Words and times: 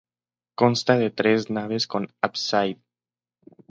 Consta 0.61 0.95
de 1.03 1.11
tres 1.11 1.51
naves 1.51 1.85
con 1.85 2.07
ábside. 2.27 2.81